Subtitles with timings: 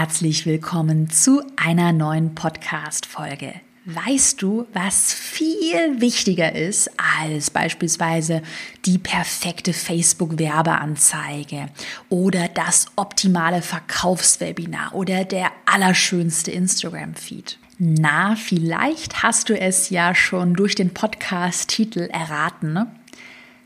[0.00, 3.52] Herzlich willkommen zu einer neuen Podcast-Folge.
[3.84, 6.88] Weißt du, was viel wichtiger ist
[7.20, 8.42] als beispielsweise
[8.84, 11.70] die perfekte Facebook-Werbeanzeige
[12.10, 17.58] oder das optimale Verkaufswebinar oder der allerschönste Instagram-Feed?
[17.80, 22.86] Na, vielleicht hast du es ja schon durch den Podcast-Titel erraten.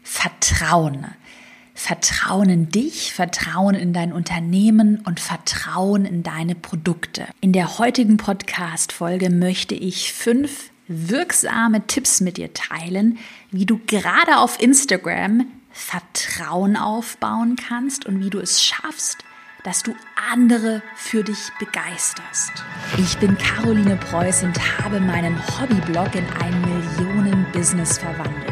[0.03, 1.09] Vertrauen.
[1.83, 7.27] Vertrauen in dich, Vertrauen in dein Unternehmen und Vertrauen in deine Produkte.
[7.41, 13.19] In der heutigen Podcast-Folge möchte ich fünf wirksame Tipps mit dir teilen,
[13.51, 19.25] wie du gerade auf Instagram Vertrauen aufbauen kannst und wie du es schaffst,
[19.65, 19.93] dass du
[20.31, 22.53] andere für dich begeisterst.
[22.97, 28.52] Ich bin Caroline Preuß und habe meinen Hobbyblog in ein Millionen-Business verwandelt.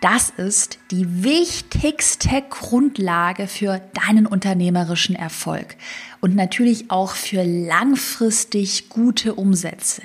[0.00, 5.74] Das ist die wichtigste Grundlage für deinen unternehmerischen Erfolg
[6.20, 10.02] und natürlich auch für langfristig gute Umsätze.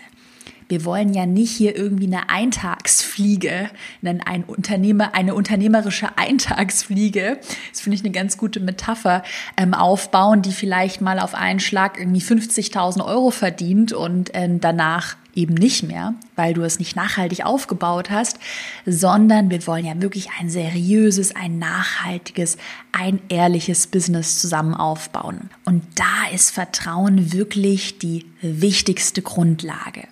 [0.68, 3.70] Wir wollen ja nicht hier irgendwie eine Eintagsfliege,
[4.02, 7.40] ein Unternehmer, eine unternehmerische Eintagsfliege,
[7.72, 9.22] das finde ich eine ganz gute Metapher,
[9.58, 15.18] ähm, aufbauen, die vielleicht mal auf einen Schlag irgendwie 50.000 Euro verdient und ähm, danach
[15.36, 18.40] eben nicht mehr, weil du es nicht nachhaltig aufgebaut hast,
[18.86, 22.58] sondern wir wollen ja wirklich ein seriöses, ein nachhaltiges,
[22.92, 25.50] ein ehrliches Business zusammen aufbauen.
[25.66, 30.08] Und da ist Vertrauen wirklich die wichtigste Grundlage.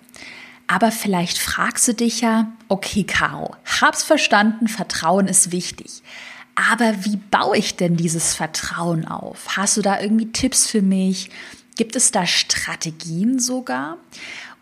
[0.66, 6.02] Aber vielleicht fragst du dich ja, okay, Caro, hab's verstanden, Vertrauen ist wichtig.
[6.54, 9.56] Aber wie baue ich denn dieses Vertrauen auf?
[9.56, 11.30] Hast du da irgendwie Tipps für mich?
[11.76, 13.96] Gibt es da Strategien sogar?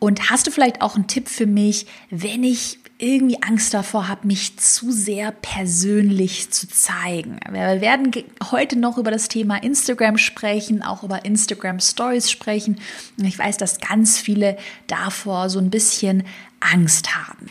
[0.00, 4.26] Und hast du vielleicht auch einen Tipp für mich, wenn ich irgendwie Angst davor habe,
[4.26, 7.38] mich zu sehr persönlich zu zeigen.
[7.50, 8.10] Wir werden
[8.50, 12.78] heute noch über das Thema Instagram sprechen, auch über Instagram Stories sprechen.
[13.18, 14.56] Und ich weiß, dass ganz viele
[14.86, 16.24] davor so ein bisschen
[16.60, 17.46] Angst haben.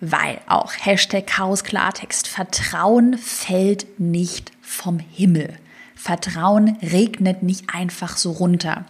[0.00, 5.54] Weil auch Hashtag Chaos Klartext, Vertrauen fällt nicht vom Himmel.
[5.96, 8.86] Vertrauen regnet nicht einfach so runter.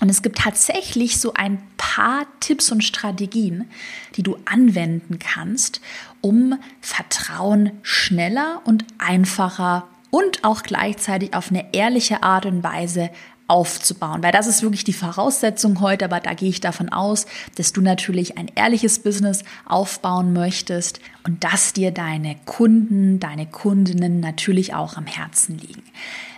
[0.00, 3.70] Und es gibt tatsächlich so ein paar Tipps und Strategien,
[4.16, 5.80] die du anwenden kannst,
[6.20, 13.10] um Vertrauen schneller und einfacher und auch gleichzeitig auf eine ehrliche Art und Weise
[13.46, 17.72] aufzubauen, weil das ist wirklich die Voraussetzung heute, aber da gehe ich davon aus, dass
[17.72, 24.72] du natürlich ein ehrliches Business aufbauen möchtest und dass dir deine Kunden, deine Kundinnen natürlich
[24.74, 25.82] auch am Herzen liegen.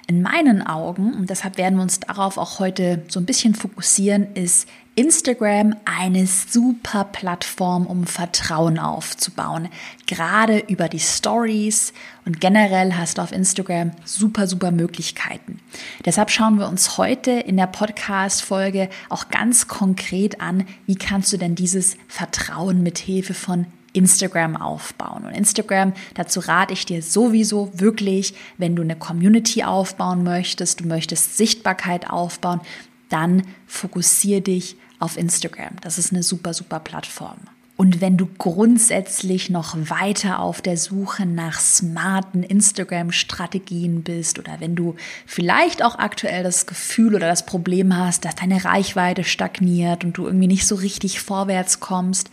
[0.06, 4.34] In meinen Augen, und deshalb werden wir uns darauf auch heute so ein bisschen fokussieren,
[4.34, 9.68] ist Instagram eine super Plattform, um Vertrauen aufzubauen.
[10.06, 11.94] Gerade über die Stories
[12.26, 15.60] und generell hast du auf Instagram super, super Möglichkeiten.
[16.04, 21.38] Deshalb schauen wir uns heute in der Podcast-Folge auch ganz konkret an, wie kannst du
[21.38, 25.24] denn dieses Vertrauen mit Hilfe von Instagram aufbauen.
[25.24, 30.86] Und Instagram, dazu rate ich dir sowieso wirklich, wenn du eine Community aufbauen möchtest, du
[30.86, 32.60] möchtest Sichtbarkeit aufbauen,
[33.08, 35.76] dann fokussiere dich auf Instagram.
[35.82, 37.36] Das ist eine super, super Plattform.
[37.82, 44.76] Und wenn du grundsätzlich noch weiter auf der Suche nach smarten Instagram-Strategien bist oder wenn
[44.76, 44.94] du
[45.26, 50.26] vielleicht auch aktuell das Gefühl oder das Problem hast, dass deine Reichweite stagniert und du
[50.26, 52.30] irgendwie nicht so richtig vorwärts kommst,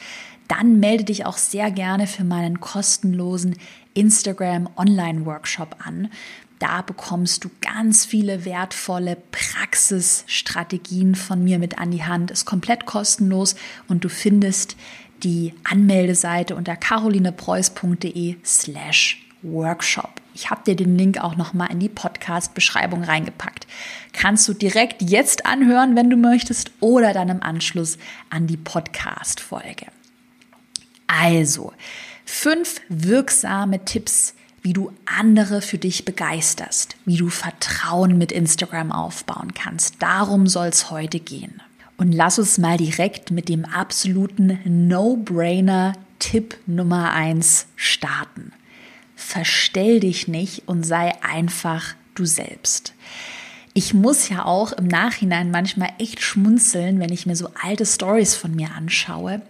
[0.50, 3.56] dann melde dich auch sehr gerne für meinen kostenlosen
[3.94, 6.10] Instagram Online Workshop an.
[6.60, 12.32] Da bekommst du ganz viele wertvolle Praxisstrategien von mir mit an die Hand.
[12.32, 13.56] Ist komplett kostenlos
[13.88, 14.76] und du findest
[15.24, 20.10] die Anmeldeseite unter carolinepreuß.de slash Workshop.
[20.34, 23.68] Ich habe dir den Link auch nochmal in die Podcast-Beschreibung reingepackt.
[24.14, 27.98] Kannst du direkt jetzt anhören, wenn du möchtest, oder dann im Anschluss
[28.30, 29.88] an die Podcast-Folge.
[31.10, 31.74] Also,
[32.24, 39.56] fünf wirksame Tipps, wie du andere für dich begeisterst, wie du Vertrauen mit Instagram aufbauen
[39.56, 39.96] kannst.
[40.00, 41.62] Darum soll es heute gehen.
[41.98, 48.54] Und lass uns mal direkt mit dem absoluten No-Brainer-Tipp Nummer eins starten.
[49.16, 52.94] Verstell dich nicht und sei einfach du selbst.
[53.74, 58.36] Ich muss ja auch im Nachhinein manchmal echt schmunzeln, wenn ich mir so alte Stories
[58.36, 59.42] von mir anschaue,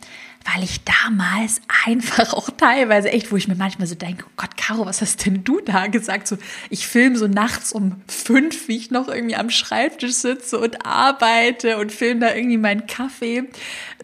[0.46, 4.58] weil ich damals einfach auch teilweise echt, wo ich mir manchmal so denke, oh Gott,
[4.58, 6.28] Caro, was hast denn du da gesagt?
[6.28, 6.38] So,
[6.70, 11.78] ich filme so nachts um fünf, wie ich noch irgendwie am Schreibtisch sitze und arbeite
[11.78, 13.44] und filme da irgendwie meinen Kaffee.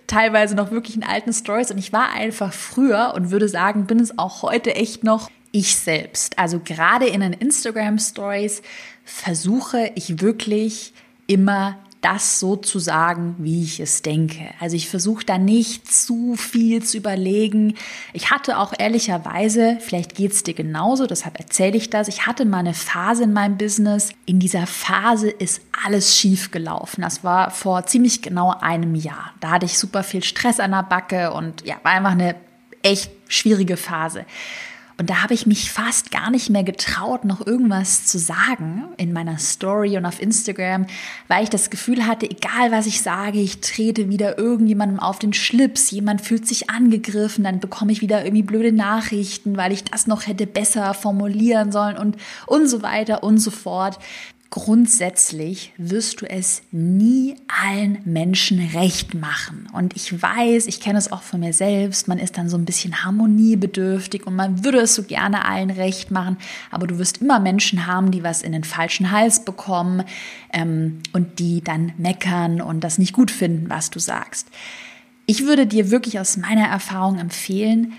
[0.07, 1.71] Teilweise noch wirklich in alten Stories.
[1.71, 5.77] Und ich war einfach früher und würde sagen, bin es auch heute echt noch ich
[5.77, 6.37] selbst.
[6.37, 8.61] Also gerade in den Instagram Stories
[9.05, 10.93] versuche ich wirklich
[11.27, 14.51] immer das so zu sagen, wie ich es denke.
[14.59, 17.73] Also ich versuche da nicht zu viel zu überlegen.
[18.13, 22.45] Ich hatte auch ehrlicherweise, vielleicht geht es dir genauso, deshalb erzähle ich das, ich hatte
[22.45, 24.11] mal eine Phase in meinem Business.
[24.27, 27.01] In dieser Phase ist alles schief gelaufen.
[27.01, 29.33] Das war vor ziemlich genau einem Jahr.
[29.39, 32.35] Da hatte ich super viel Stress an der Backe und ja, war einfach eine
[32.83, 34.25] echt schwierige Phase.
[34.97, 39.11] Und da habe ich mich fast gar nicht mehr getraut, noch irgendwas zu sagen in
[39.11, 40.85] meiner Story und auf Instagram,
[41.27, 45.33] weil ich das Gefühl hatte, egal was ich sage, ich trete wieder irgendjemandem auf den
[45.33, 50.07] Schlips, jemand fühlt sich angegriffen, dann bekomme ich wieder irgendwie blöde Nachrichten, weil ich das
[50.07, 52.15] noch hätte besser formulieren sollen und,
[52.47, 53.99] und so weiter und so fort.
[54.55, 59.67] Grundsätzlich wirst du es nie allen Menschen recht machen.
[59.73, 62.63] Und ich weiß, ich kenne es auch von mir selbst, man ist dann so ein
[62.63, 66.37] bisschen harmoniebedürftig und man würde es so gerne allen recht machen,
[66.71, 70.03] aber du wirst immer Menschen haben, die was in den falschen Hals bekommen
[70.53, 74.47] ähm, und die dann meckern und das nicht gut finden, was du sagst.
[75.25, 77.91] Ich würde dir wirklich aus meiner Erfahrung empfehlen,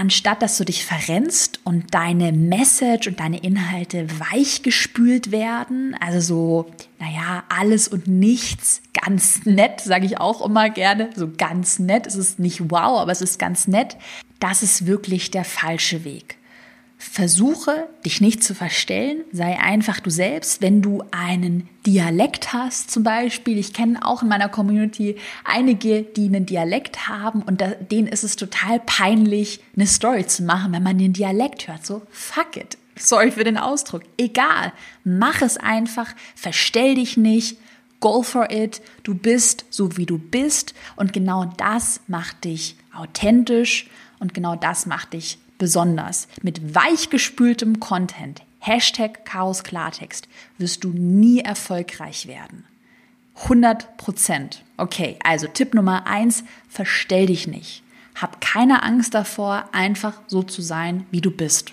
[0.00, 6.70] anstatt dass du dich verrennst und deine Message und deine Inhalte weichgespült werden, also so,
[6.98, 12.16] naja, alles und nichts, ganz nett, sage ich auch immer gerne, so ganz nett, es
[12.16, 13.98] ist nicht wow, aber es ist ganz nett,
[14.38, 16.38] das ist wirklich der falsche Weg.
[17.02, 20.60] Versuche, dich nicht zu verstellen, sei einfach du selbst.
[20.60, 26.26] Wenn du einen Dialekt hast, zum Beispiel, ich kenne auch in meiner Community einige, die
[26.26, 30.82] einen Dialekt haben und da, denen ist es total peinlich, eine Story zu machen, wenn
[30.82, 31.86] man den Dialekt hört.
[31.86, 32.76] So, fuck it.
[32.96, 34.02] Sorry für den Ausdruck.
[34.18, 34.74] Egal.
[35.02, 36.14] Mach es einfach.
[36.34, 37.56] Verstell dich nicht.
[38.00, 38.82] Go for it.
[39.04, 40.74] Du bist so, wie du bist.
[40.96, 43.88] Und genau das macht dich authentisch
[44.18, 46.26] und genau das macht dich besonders.
[46.42, 50.26] Mit weichgespültem Content, Hashtag Chaos Klartext,
[50.58, 52.64] wirst du nie erfolgreich werden.
[53.44, 54.64] 100 Prozent.
[54.76, 57.84] Okay, also Tipp Nummer eins, verstell dich nicht.
[58.16, 61.72] Hab keine Angst davor, einfach so zu sein, wie du bist.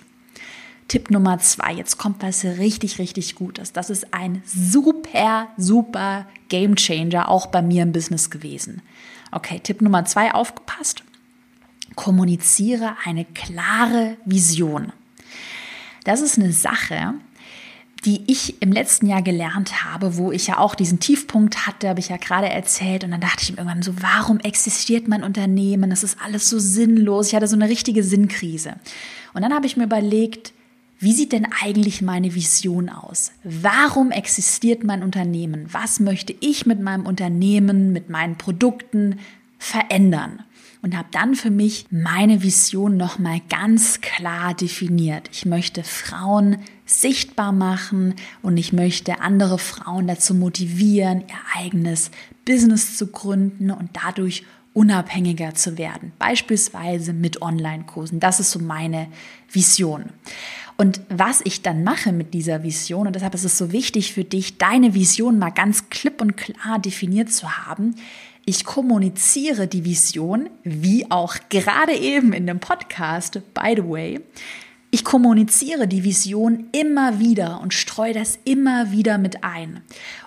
[0.86, 3.72] Tipp Nummer zwei, jetzt kommt was richtig, richtig Gutes.
[3.72, 8.80] Das ist ein super, super Game Changer, auch bei mir im Business gewesen.
[9.30, 11.02] Okay, Tipp Nummer zwei, aufgepasst
[11.94, 14.92] kommuniziere eine klare Vision.
[16.04, 17.14] Das ist eine Sache,
[18.04, 22.00] die ich im letzten Jahr gelernt habe, wo ich ja auch diesen Tiefpunkt hatte, habe
[22.00, 23.04] ich ja gerade erzählt.
[23.04, 25.90] Und dann dachte ich mir irgendwann so, warum existiert mein Unternehmen?
[25.90, 27.28] Das ist alles so sinnlos.
[27.28, 28.76] Ich hatte so eine richtige Sinnkrise.
[29.34, 30.52] Und dann habe ich mir überlegt,
[31.00, 33.32] wie sieht denn eigentlich meine Vision aus?
[33.44, 35.66] Warum existiert mein Unternehmen?
[35.70, 39.18] Was möchte ich mit meinem Unternehmen, mit meinen Produkten
[39.58, 40.44] verändern?
[40.82, 45.28] Und habe dann für mich meine Vision nochmal ganz klar definiert.
[45.32, 52.10] Ich möchte Frauen sichtbar machen und ich möchte andere Frauen dazu motivieren, ihr eigenes
[52.44, 58.20] Business zu gründen und dadurch unabhängiger zu werden, beispielsweise mit Online-Kursen.
[58.20, 59.08] Das ist so meine
[59.50, 60.04] Vision.
[60.76, 64.22] Und was ich dann mache mit dieser Vision, und deshalb ist es so wichtig für
[64.22, 67.96] dich, deine Vision mal ganz klipp und klar definiert zu haben,
[68.48, 74.20] ich kommuniziere die Vision, wie auch gerade eben in dem Podcast, by the way.
[74.90, 79.82] Ich kommuniziere die Vision immer wieder und streue das immer wieder mit ein.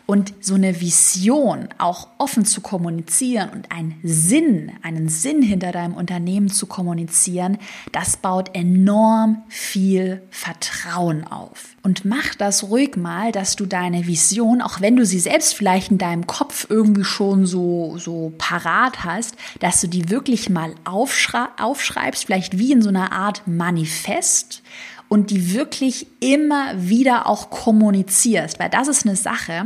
[0.05, 5.93] Und so eine Vision auch offen zu kommunizieren und einen Sinn, einen Sinn hinter deinem
[5.93, 7.57] Unternehmen zu kommunizieren,
[7.91, 11.75] das baut enorm viel Vertrauen auf.
[11.83, 15.91] Und mach das ruhig mal, dass du deine Vision, auch wenn du sie selbst vielleicht
[15.91, 22.25] in deinem Kopf irgendwie schon so, so parat hast, dass du die wirklich mal aufschreibst,
[22.25, 24.61] vielleicht wie in so einer Art Manifest
[25.11, 29.65] und die wirklich immer wieder auch kommunizierst, weil das ist eine Sache,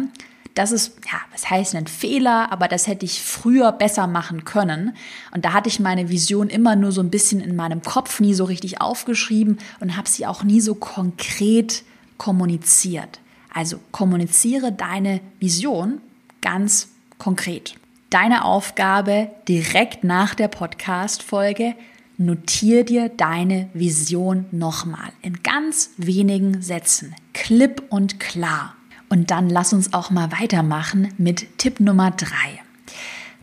[0.56, 4.96] das ist, ja, was heißt ein Fehler, aber das hätte ich früher besser machen können.
[5.36, 8.34] Und da hatte ich meine Vision immer nur so ein bisschen in meinem Kopf, nie
[8.34, 11.84] so richtig aufgeschrieben und habe sie auch nie so konkret
[12.18, 13.20] kommuniziert.
[13.54, 16.02] Also kommuniziere deine Vision
[16.42, 16.88] ganz
[17.20, 17.76] konkret.
[18.10, 21.76] Deine Aufgabe direkt nach der Podcast-Folge,
[22.18, 28.76] notier dir deine Vision nochmal in ganz wenigen Sätzen, klipp und klar.
[29.10, 32.62] Und dann lass uns auch mal weitermachen mit Tipp Nummer drei.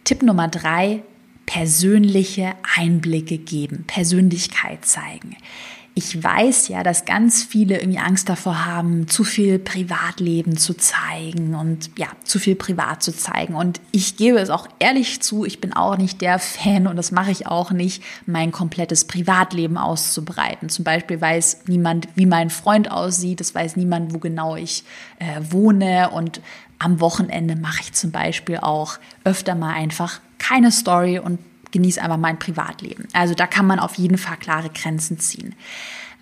[0.05, 1.02] Tipp Nummer drei,
[1.47, 5.37] persönliche Einblicke geben, Persönlichkeit zeigen.
[5.95, 11.55] Ich weiß ja, dass ganz viele irgendwie Angst davor haben, zu viel Privatleben zu zeigen
[11.55, 13.55] und ja, zu viel privat zu zeigen.
[13.55, 17.13] Und ich gebe es auch ehrlich zu, ich bin auch nicht der Fan und das
[17.13, 20.71] mache ich auch nicht, mein komplettes Privatleben auszubreiten.
[20.71, 24.85] Zum Beispiel weiß niemand, wie mein Freund aussieht, es weiß niemand, wo genau ich
[25.19, 26.41] äh, wohne und
[26.79, 31.39] am Wochenende mache ich zum Beispiel auch öfter mal einfach keine Story und
[31.73, 33.09] genieße einfach mein Privatleben.
[33.12, 35.55] Also da kann man auf jeden Fall klare Grenzen ziehen.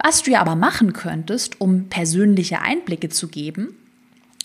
[0.02, 3.76] Was du ja aber machen könntest, um persönliche Einblicke zu geben,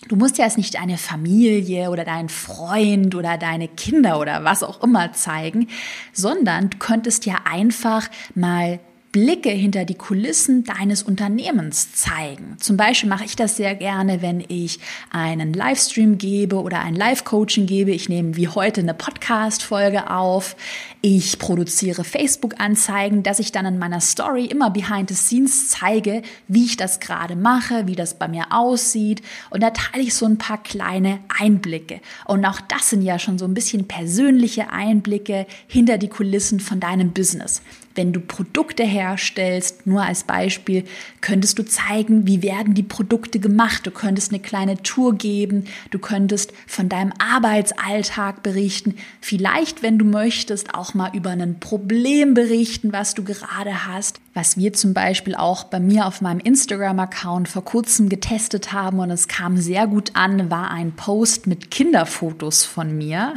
[0.07, 4.61] Du musst ja jetzt nicht deine Familie oder deinen Freund oder deine Kinder oder was
[4.61, 5.67] auch immer zeigen,
[6.13, 8.79] sondern du könntest ja einfach mal
[9.15, 12.57] Blicke hinter die Kulissen deines Unternehmens zeigen.
[12.59, 14.77] Zum Beispiel mache ich das sehr gerne, wenn ich
[15.09, 17.91] einen Livestream gebe oder ein Live-Coaching gebe.
[17.91, 20.57] Ich nehme wie heute eine Podcast-Folge auf.
[20.99, 26.65] Ich produziere Facebook-Anzeigen, dass ich dann in meiner Story immer behind the scenes zeige, wie
[26.65, 29.21] ich das gerade mache, wie das bei mir aussieht.
[29.49, 32.01] Und da teile ich so ein paar kleine Einblicke.
[32.25, 36.81] Und auch das sind ja schon so ein bisschen persönliche Einblicke hinter die Kulissen von
[36.81, 37.61] deinem Business.
[37.95, 40.83] Wenn du Produkte herstellst, nur als Beispiel,
[41.21, 43.87] könntest du zeigen, wie werden die Produkte gemacht.
[43.87, 45.65] Du könntest eine kleine Tour geben.
[45.91, 48.95] Du könntest von deinem Arbeitsalltag berichten.
[49.21, 54.19] Vielleicht, wenn du möchtest, auch mal über ein Problem berichten, was du gerade hast.
[54.33, 59.09] Was wir zum Beispiel auch bei mir auf meinem Instagram-Account vor kurzem getestet haben und
[59.09, 63.33] es kam sehr gut an, war ein Post mit Kinderfotos von mir,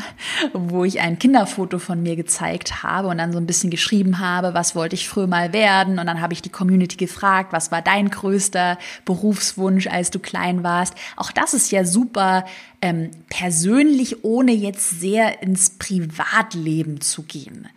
[0.53, 4.48] wo ich ein Kinderfoto von mir gezeigt habe und dann so ein bisschen geschrieben habe,
[4.49, 5.99] habe, was wollte ich früher mal werden.
[5.99, 10.63] Und dann habe ich die Community gefragt, was war dein größter Berufswunsch, als du klein
[10.63, 10.95] warst.
[11.17, 12.45] Auch das ist ja super
[12.83, 17.69] ähm, persönlich, ohne jetzt sehr ins Privatleben zu gehen.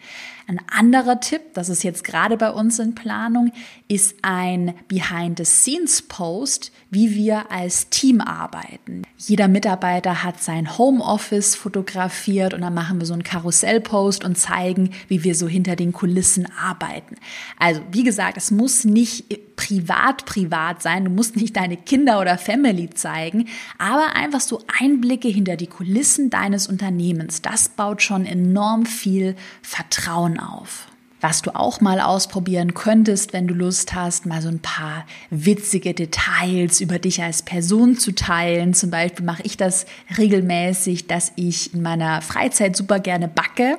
[0.52, 3.54] Ein anderer Tipp, das ist jetzt gerade bei uns in Planung,
[3.88, 9.04] ist ein Behind-the-Scenes-Post, wie wir als Team arbeiten.
[9.16, 14.90] Jeder Mitarbeiter hat sein Homeoffice fotografiert und dann machen wir so einen Karussell-Post und zeigen,
[15.08, 17.16] wie wir so hinter den Kulissen arbeiten.
[17.58, 19.24] Also, wie gesagt, es muss nicht
[19.62, 25.28] privat privat sein, du musst nicht deine Kinder oder Family zeigen, aber einfach so Einblicke
[25.28, 27.44] hinter die Kulissen deines Unternehmens.
[27.44, 30.91] Das baut schon enorm viel Vertrauen auf.
[31.22, 35.94] Was du auch mal ausprobieren könntest, wenn du Lust hast, mal so ein paar witzige
[35.94, 38.74] Details über dich als Person zu teilen.
[38.74, 39.86] Zum Beispiel mache ich das
[40.18, 43.78] regelmäßig, dass ich in meiner Freizeit super gerne backe.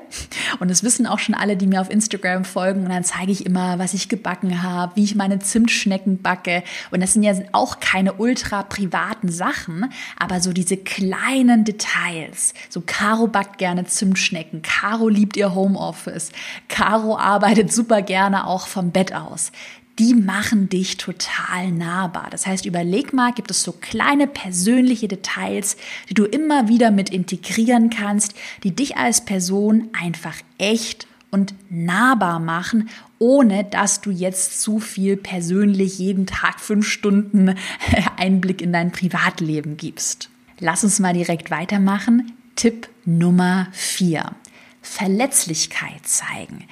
[0.61, 2.85] Und das wissen auch schon alle, die mir auf Instagram folgen.
[2.85, 6.63] Und dann zeige ich immer, was ich gebacken habe, wie ich meine Zimtschnecken backe.
[6.93, 12.55] Und das sind ja auch keine ultra privaten Sachen, aber so diese kleinen Details.
[12.69, 14.63] So Caro backt gerne Zimtschnecken.
[14.63, 16.31] Caro liebt ihr Homeoffice.
[16.69, 17.32] Caro arbeitet
[17.73, 19.53] super gerne auch vom Bett aus.
[19.99, 22.29] Die machen dich total nahbar.
[22.31, 25.77] Das heißt, überleg mal, gibt es so kleine persönliche Details,
[26.09, 28.35] die du immer wieder mit integrieren kannst,
[28.65, 35.17] die dich als Person einfach echt und nahbar machen, ohne dass du jetzt zu viel
[35.17, 37.55] persönlich jeden Tag fünf Stunden
[38.17, 40.31] Einblick in dein Privatleben gibst.
[40.59, 42.33] Lass uns mal direkt weitermachen.
[42.57, 44.33] Tipp Nummer vier:
[44.81, 46.65] Verletzlichkeit zeigen.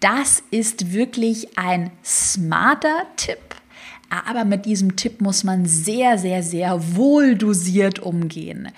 [0.00, 3.38] Das ist wirklich ein smarter Tipp.
[4.08, 8.68] Aber mit diesem Tipp muss man sehr, sehr, sehr wohl dosiert umgehen.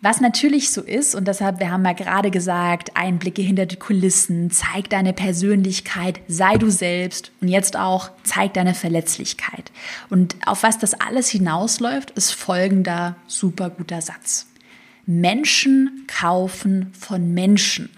[0.00, 4.50] Was natürlich so ist, und deshalb, wir haben ja gerade gesagt, Einblicke hinter die Kulissen,
[4.50, 9.72] zeig deine Persönlichkeit, sei du selbst und jetzt auch zeig deine Verletzlichkeit.
[10.10, 14.46] Und auf was das alles hinausläuft, ist folgender super guter Satz.
[15.06, 17.88] Menschen kaufen von Menschen.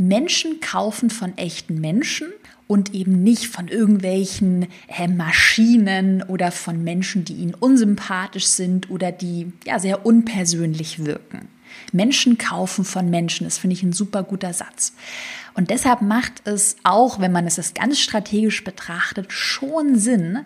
[0.00, 2.28] Menschen kaufen von echten Menschen
[2.66, 9.12] und eben nicht von irgendwelchen äh, Maschinen oder von Menschen, die ihnen unsympathisch sind oder
[9.12, 11.48] die ja sehr unpersönlich wirken.
[11.92, 14.92] Menschen kaufen von Menschen, das finde ich ein super guter Satz.
[15.54, 20.40] Und deshalb macht es auch, wenn man es ganz strategisch betrachtet, schon Sinn,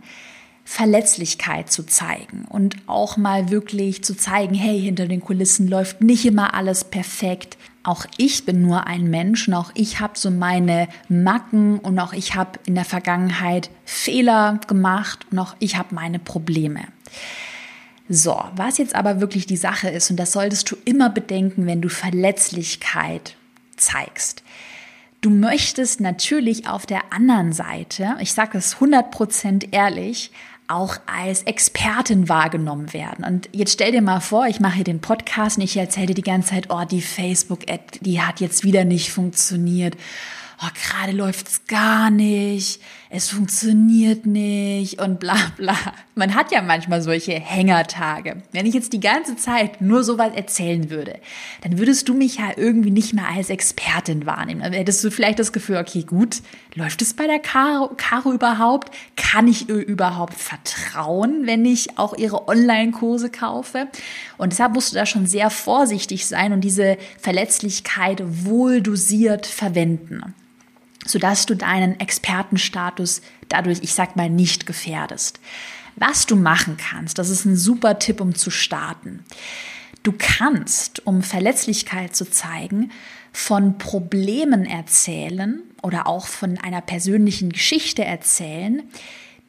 [0.65, 6.25] Verletzlichkeit zu zeigen und auch mal wirklich zu zeigen, hey, hinter den Kulissen läuft nicht
[6.25, 7.59] immer alles perfekt.
[7.85, 12.15] Auch ich bin nur ein Mensch und auch ich habe so meine Macken und auch
[12.15, 16.81] ich habe in der Vergangenheit Fehler gemacht und auch ich habe meine Probleme.
[18.09, 21.83] So, was jetzt aber wirklich die Sache ist, und das solltest du immer bedenken, wenn
[21.83, 23.37] du Verletzlichkeit
[23.77, 24.43] zeigst.
[25.21, 30.31] Du möchtest natürlich auf der anderen Seite, ich sage es 100% ehrlich,
[30.69, 33.25] auch als Expertin wahrgenommen werden.
[33.25, 36.15] Und jetzt stell dir mal vor, ich mache hier den Podcast und ich erzähle dir
[36.15, 39.97] die ganze Zeit, oh, die Facebook-Ad, die hat jetzt wieder nicht funktioniert
[40.63, 42.81] oh, gerade läuft's gar nicht,
[43.17, 45.77] es funktioniert nicht und bla bla.
[46.17, 48.43] Man hat ja manchmal solche Hängertage.
[48.51, 51.21] Wenn ich jetzt die ganze Zeit nur so was erzählen würde,
[51.63, 54.63] dann würdest du mich ja irgendwie nicht mehr als Expertin wahrnehmen.
[54.63, 56.43] Dann hättest du vielleicht das Gefühl, okay, gut,
[56.75, 58.91] läuft es bei der Caro, Caro überhaupt?
[59.15, 63.87] Kann ich ihr überhaupt vertrauen, wenn ich auch ihre Online-Kurse kaufe?
[64.39, 70.35] Und deshalb musst du da schon sehr vorsichtig sein und diese Verletzlichkeit wohl dosiert verwenden
[71.05, 75.41] sodass du deinen Expertenstatus dadurch, ich sag mal, nicht gefährdest.
[75.97, 79.25] Was du machen kannst, das ist ein super Tipp, um zu starten.
[80.03, 82.91] Du kannst, um Verletzlichkeit zu zeigen,
[83.33, 88.83] von Problemen erzählen oder auch von einer persönlichen Geschichte erzählen,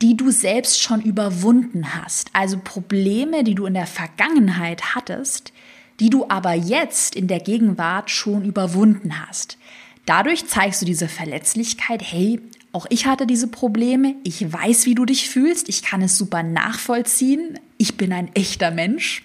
[0.02, 2.30] die du selbst schon überwunden hast.
[2.34, 5.54] Also Probleme, die du in der Vergangenheit hattest,
[6.00, 9.58] die du aber jetzt in der Gegenwart schon überwunden hast.
[10.06, 12.40] Dadurch zeigst du diese Verletzlichkeit, hey,
[12.72, 16.44] auch ich hatte diese Probleme, ich weiß, wie du dich fühlst, ich kann es super
[16.44, 19.24] nachvollziehen, ich bin ein echter Mensch.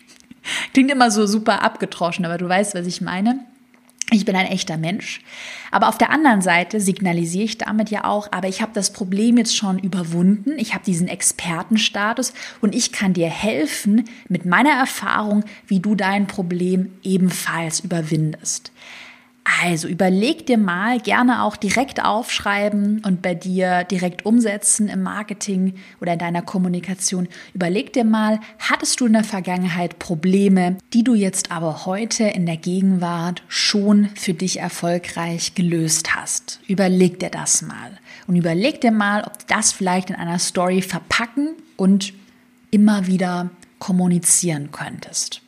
[0.73, 3.41] Klingt immer so super abgetroschen, aber du weißt, was ich meine.
[4.13, 5.21] Ich bin ein echter Mensch.
[5.71, 9.37] Aber auf der anderen Seite signalisiere ich damit ja auch, aber ich habe das Problem
[9.37, 10.59] jetzt schon überwunden.
[10.59, 16.27] Ich habe diesen Expertenstatus und ich kann dir helfen mit meiner Erfahrung, wie du dein
[16.27, 18.73] Problem ebenfalls überwindest.
[19.62, 25.75] Also überleg dir mal, gerne auch direkt aufschreiben und bei dir direkt umsetzen im Marketing
[26.00, 27.28] oder in deiner Kommunikation.
[27.52, 32.47] Überleg dir mal, hattest du in der Vergangenheit Probleme, die du jetzt aber heute in
[32.47, 36.61] der Gegenwart schon für dich erfolgreich gelöst hast?
[36.69, 40.83] Überleg dir das mal und überleg dir mal, ob du das vielleicht in einer Story
[40.83, 42.12] verpacken und
[42.71, 45.42] immer wieder kommunizieren könntest.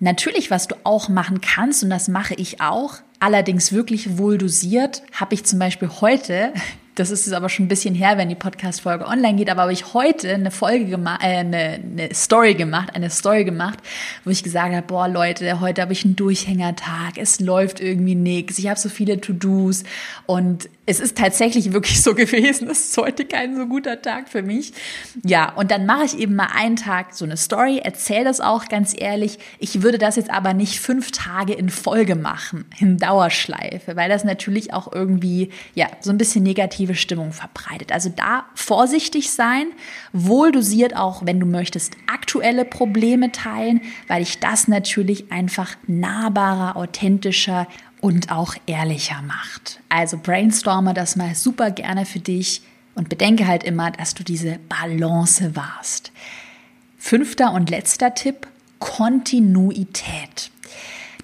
[0.00, 5.02] Natürlich, was du auch machen kannst, und das mache ich auch, allerdings wirklich wohl dosiert,
[5.12, 6.52] habe ich zum Beispiel heute
[6.98, 9.94] das ist aber schon ein bisschen her, wenn die Podcast-Folge online geht, aber habe ich
[9.94, 13.78] heute eine Folge gemacht, äh, eine, eine Story gemacht, eine Story gemacht,
[14.24, 18.58] wo ich gesagt habe, boah Leute, heute habe ich einen Durchhängertag, es läuft irgendwie nichts,
[18.58, 19.84] ich habe so viele To-Dos
[20.26, 24.42] und es ist tatsächlich wirklich so gewesen, es ist heute kein so guter Tag für
[24.42, 24.72] mich.
[25.22, 28.68] Ja, und dann mache ich eben mal einen Tag so eine Story, erzähle das auch
[28.68, 29.38] ganz ehrlich.
[29.58, 34.24] Ich würde das jetzt aber nicht fünf Tage in Folge machen, in Dauerschleife, weil das
[34.24, 37.92] natürlich auch irgendwie, ja, so ein bisschen negativ negative Stimmung verbreitet.
[37.92, 39.66] Also da vorsichtig sein,
[40.12, 46.76] wohl dosiert auch, wenn du möchtest, aktuelle Probleme teilen, weil ich das natürlich einfach nahbarer,
[46.76, 47.66] authentischer
[48.00, 49.80] und auch ehrlicher macht.
[49.88, 52.62] Also brainstorme das mal super gerne für dich
[52.94, 56.12] und bedenke halt immer, dass du diese Balance warst.
[56.96, 58.46] Fünfter und letzter Tipp,
[58.78, 60.50] Kontinuität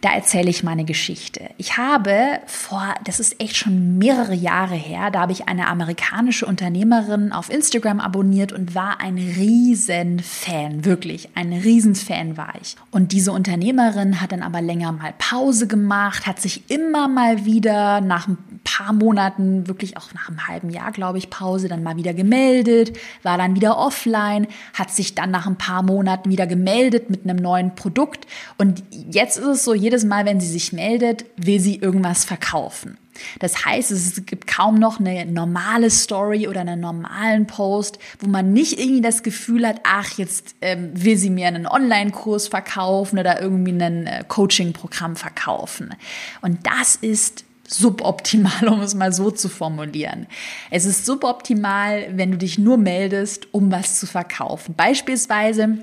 [0.05, 1.49] da erzähle ich meine Geschichte.
[1.57, 6.45] Ich habe vor, das ist echt schon mehrere Jahre her, da habe ich eine amerikanische
[6.45, 12.77] Unternehmerin auf Instagram abonniert und war ein Riesenfan, wirklich ein Riesenfan war ich.
[12.91, 18.03] Und diese Unternehmerin hat dann aber länger mal Pause gemacht, hat sich immer mal wieder
[18.03, 21.97] nach ein paar Monaten, wirklich auch nach einem halben Jahr, glaube ich, Pause, dann mal
[21.97, 27.09] wieder gemeldet, war dann wieder offline, hat sich dann nach ein paar Monaten wieder gemeldet
[27.09, 28.27] mit einem neuen Produkt.
[28.59, 32.25] Und jetzt ist es so, jede jedes Mal, wenn sie sich meldet, will sie irgendwas
[32.25, 32.99] verkaufen.
[33.39, 38.53] Das heißt, es gibt kaum noch eine normale Story oder einen normalen Post, wo man
[38.53, 43.41] nicht irgendwie das Gefühl hat, ach, jetzt ähm, will sie mir einen Online-Kurs verkaufen oder
[43.41, 45.95] irgendwie ein äh, Coaching-Programm verkaufen.
[46.43, 50.27] Und das ist suboptimal, um es mal so zu formulieren.
[50.73, 54.75] Es ist suboptimal, wenn du dich nur meldest, um was zu verkaufen.
[54.75, 55.79] Beispielsweise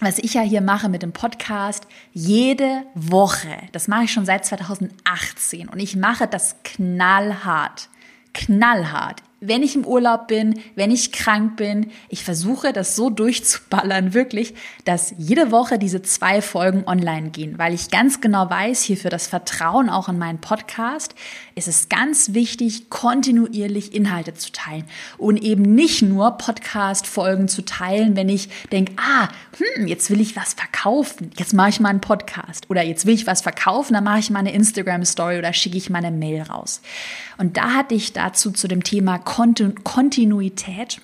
[0.00, 4.44] was ich ja hier mache mit dem Podcast, jede Woche, das mache ich schon seit
[4.44, 7.88] 2018 und ich mache das knallhart,
[8.32, 14.12] knallhart wenn ich im Urlaub bin, wenn ich krank bin, ich versuche das so durchzuballern,
[14.12, 18.98] wirklich, dass jede Woche diese zwei Folgen online gehen, weil ich ganz genau weiß, hier
[18.98, 21.14] für das Vertrauen auch in meinen Podcast
[21.54, 24.84] ist es ganz wichtig, kontinuierlich Inhalte zu teilen.
[25.18, 30.36] Und eben nicht nur Podcast-Folgen zu teilen, wenn ich denke, ah, hm, jetzt will ich
[30.36, 32.68] was verkaufen, jetzt mache ich mal einen Podcast.
[32.70, 35.90] Oder jetzt will ich was verkaufen, dann mache ich mal eine Instagram-Story oder schicke ich
[35.90, 36.80] mal eine Mail raus.
[37.36, 39.18] Und da hatte ich dazu zu dem Thema
[39.84, 41.00] Kontinuität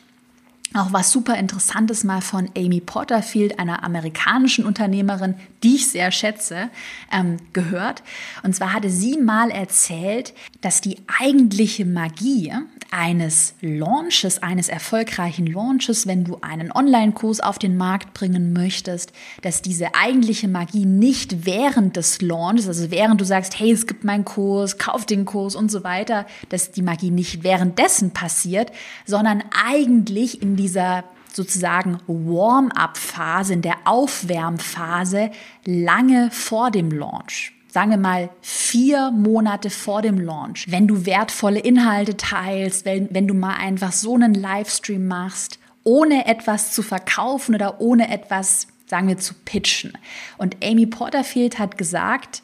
[0.75, 6.69] auch was super Interessantes mal von Amy Porterfield, einer amerikanischen Unternehmerin, die ich sehr schätze,
[7.11, 8.03] ähm, gehört.
[8.43, 12.53] Und zwar hatte sie mal erzählt, dass die eigentliche Magie,
[12.97, 19.61] eines Launches, eines erfolgreichen Launches, wenn du einen Online-Kurs auf den Markt bringen möchtest, dass
[19.61, 24.25] diese eigentliche Magie nicht während des Launches, also während du sagst, hey, es gibt meinen
[24.25, 28.73] Kurs, kauf den Kurs und so weiter, dass die Magie nicht währenddessen passiert,
[29.05, 35.31] sondern eigentlich in dieser sozusagen Warm-up-Phase, in der Aufwärmphase
[35.67, 41.59] lange vor dem Launch sagen wir mal vier Monate vor dem Launch, wenn du wertvolle
[41.59, 47.55] Inhalte teilst, wenn, wenn du mal einfach so einen Livestream machst, ohne etwas zu verkaufen
[47.55, 49.93] oder ohne etwas, sagen wir, zu pitchen.
[50.39, 52.43] Und Amy Porterfield hat gesagt,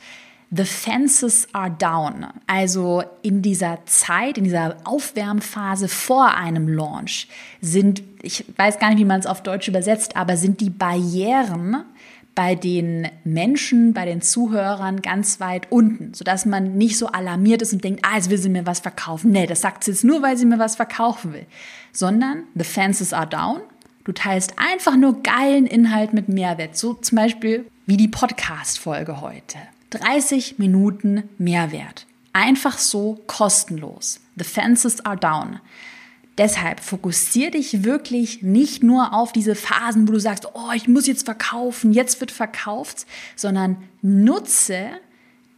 [0.55, 2.27] The fences are down.
[2.47, 7.27] Also in dieser Zeit, in dieser Aufwärmphase vor einem Launch
[7.63, 11.87] sind, ich weiß gar nicht, wie man es auf Deutsch übersetzt, aber sind die Barrieren
[12.35, 17.73] bei den Menschen, bei den Zuhörern ganz weit unten, sodass man nicht so alarmiert ist
[17.73, 19.33] und denkt, ah, jetzt will sie mir was verkaufen.
[19.33, 21.47] Nee, das sagt sie jetzt nur, weil sie mir was verkaufen will.
[21.93, 23.61] Sondern the fences are down.
[24.05, 26.77] Du teilst einfach nur geilen Inhalt mit Mehrwert.
[26.77, 29.59] So zum Beispiel wie die Podcast-Folge heute.
[29.91, 32.07] 30 Minuten Mehrwert.
[32.33, 34.21] Einfach so kostenlos.
[34.37, 35.61] The fences are down.
[36.39, 41.07] Deshalb fokussiere dich wirklich nicht nur auf diese Phasen, wo du sagst, oh, ich muss
[41.07, 44.89] jetzt verkaufen, jetzt wird verkauft, sondern nutze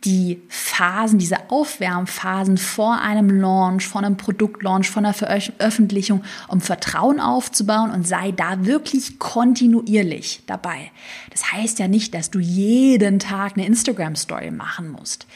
[0.04, 7.20] die Phasen, diese Aufwärmphasen vor einem Launch, vor einem Produktlaunch, vor einer Veröffentlichung, um Vertrauen
[7.20, 10.90] aufzubauen und sei da wirklich kontinuierlich dabei.
[11.30, 15.26] Das heißt ja nicht, dass du jeden Tag eine Instagram-Story machen musst.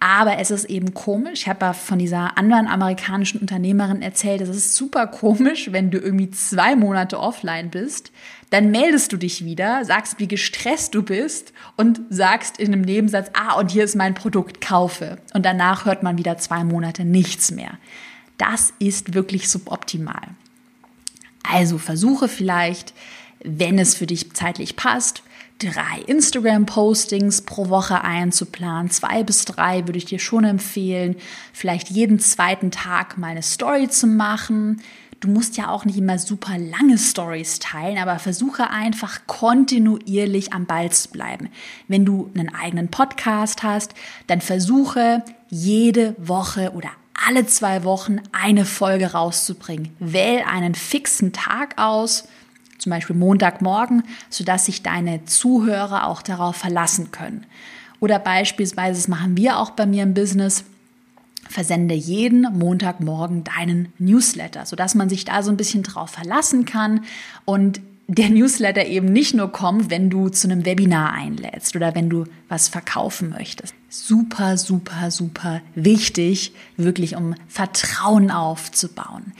[0.00, 1.42] Aber es ist eben komisch.
[1.42, 5.98] Ich habe ja von dieser anderen amerikanischen Unternehmerin erzählt, es ist super komisch, wenn du
[5.98, 8.12] irgendwie zwei Monate offline bist.
[8.50, 13.30] Dann meldest du dich wieder, sagst, wie gestresst du bist und sagst in einem Nebensatz,
[13.34, 15.18] ah, und hier ist mein Produkt, kaufe.
[15.34, 17.72] Und danach hört man wieder zwei Monate nichts mehr.
[18.38, 20.28] Das ist wirklich suboptimal.
[21.42, 22.94] Also versuche vielleicht,
[23.42, 25.22] wenn es für dich zeitlich passt,
[25.58, 28.90] drei Instagram-Postings pro Woche einzuplanen.
[28.90, 31.16] Zwei bis drei würde ich dir schon empfehlen.
[31.52, 34.80] Vielleicht jeden zweiten Tag mal eine Story zu machen.
[35.20, 40.66] Du musst ja auch nicht immer super lange Stories teilen, aber versuche einfach kontinuierlich am
[40.66, 41.48] Ball zu bleiben.
[41.88, 43.94] Wenn du einen eigenen Podcast hast,
[44.28, 46.90] dann versuche jede Woche oder
[47.26, 49.90] alle zwei Wochen eine Folge rauszubringen.
[49.98, 52.28] Wähl einen fixen Tag aus
[52.78, 57.44] zum Beispiel Montagmorgen, sodass sich deine Zuhörer auch darauf verlassen können.
[58.00, 60.64] Oder beispielsweise, das machen wir auch bei mir im Business,
[61.48, 67.04] versende jeden Montagmorgen deinen Newsletter, sodass man sich da so ein bisschen drauf verlassen kann
[67.44, 72.08] und der Newsletter eben nicht nur kommt, wenn du zu einem Webinar einlädst oder wenn
[72.08, 73.74] du was verkaufen möchtest.
[73.90, 79.34] Super, super, super wichtig, wirklich um Vertrauen aufzubauen.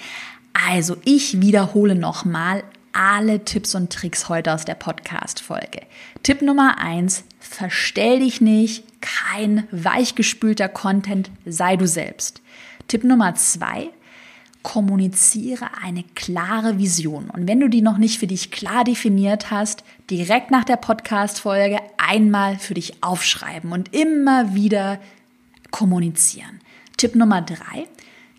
[0.68, 5.82] Also ich wiederhole nochmal, alle Tipps und Tricks heute aus der Podcast-Folge.
[6.22, 12.42] Tipp Nummer eins, verstell dich nicht, kein weichgespülter Content, sei du selbst.
[12.88, 13.90] Tipp Nummer zwei,
[14.62, 17.30] kommuniziere eine klare Vision.
[17.30, 21.78] Und wenn du die noch nicht für dich klar definiert hast, direkt nach der Podcast-Folge
[21.96, 24.98] einmal für dich aufschreiben und immer wieder
[25.70, 26.60] kommunizieren.
[26.96, 27.86] Tipp Nummer drei,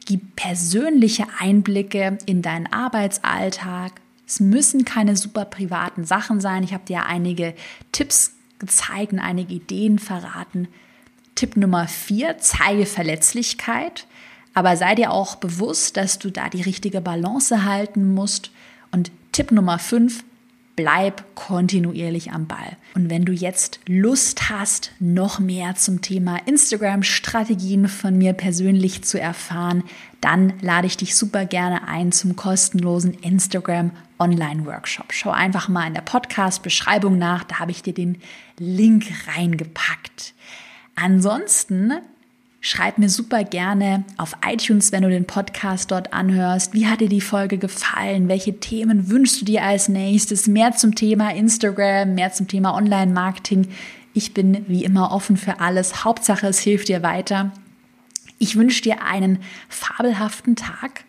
[0.06, 3.94] gib persönliche Einblicke in deinen Arbeitsalltag,
[4.30, 6.64] es müssen keine super privaten Sachen sein.
[6.64, 7.56] Ich habe dir einige
[7.92, 10.68] Tipps gezeigt und einige Ideen verraten.
[11.34, 14.06] Tipp Nummer vier, zeige Verletzlichkeit.
[14.54, 18.52] Aber sei dir auch bewusst, dass du da die richtige Balance halten musst.
[18.92, 20.24] Und Tipp Nummer fünf,
[20.76, 22.78] bleib kontinuierlich am Ball.
[22.94, 29.20] Und wenn du jetzt Lust hast, noch mehr zum Thema Instagram-Strategien von mir persönlich zu
[29.20, 29.84] erfahren,
[30.22, 35.14] dann lade ich dich super gerne ein zum kostenlosen Instagram Online-Workshop.
[35.14, 38.22] Schau einfach mal in der Podcast-Beschreibung nach, da habe ich dir den
[38.58, 40.34] Link reingepackt.
[40.96, 41.94] Ansonsten
[42.62, 46.74] Schreib mir super gerne auf iTunes, wenn du den Podcast dort anhörst.
[46.74, 48.28] Wie hat dir die Folge gefallen?
[48.28, 50.46] Welche Themen wünschst du dir als nächstes?
[50.46, 53.70] Mehr zum Thema Instagram, mehr zum Thema Online-Marketing.
[54.14, 56.04] Ich bin wie immer offen für alles.
[56.04, 57.54] Hauptsache, es hilft dir weiter.
[58.40, 61.06] Ich wünsche dir einen fabelhaften Tag.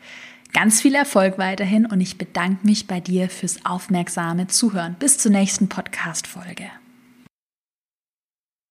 [0.52, 4.96] Ganz viel Erfolg weiterhin und ich bedanke mich bei dir fürs aufmerksame Zuhören.
[4.98, 6.70] Bis zur nächsten Podcast-Folge.